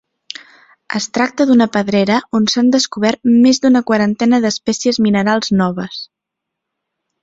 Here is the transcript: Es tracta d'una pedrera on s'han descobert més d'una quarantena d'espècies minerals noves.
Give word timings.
Es 0.99 1.05
tracta 1.17 1.47
d'una 1.49 1.67
pedrera 1.75 2.17
on 2.41 2.49
s'han 2.55 2.73
descobert 2.77 3.31
més 3.45 3.63
d'una 3.67 3.85
quarantena 3.93 4.43
d'espècies 4.49 5.03
minerals 5.11 5.57
noves. 5.65 6.05